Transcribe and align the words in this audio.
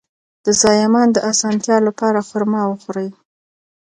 د 0.45 0.47
زایمان 0.61 1.07
د 1.13 1.17
اسانتیا 1.31 1.77
لپاره 1.87 2.25
خرما 2.29 2.61
وخورئ 2.67 3.09